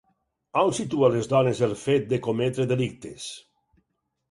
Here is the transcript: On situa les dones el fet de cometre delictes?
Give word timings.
On 0.61 0.71
situa 0.77 1.09
les 1.15 1.29
dones 1.33 1.61
el 1.69 1.77
fet 1.83 2.09
de 2.15 2.21
cometre 2.29 2.69
delictes? 2.73 3.31